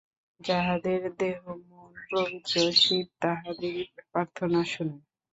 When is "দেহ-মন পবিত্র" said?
1.19-2.53